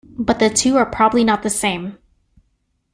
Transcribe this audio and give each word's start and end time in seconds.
But 0.17 0.39
the 0.39 0.49
two 0.49 0.77
are 0.77 0.85
probably 0.87 1.23
not 1.23 1.43
the 1.43 1.51
same. 1.51 1.99